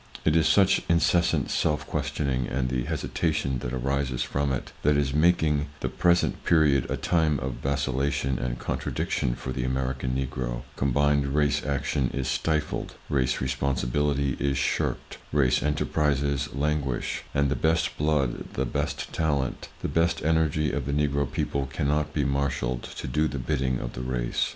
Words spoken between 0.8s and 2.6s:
incessant self questioning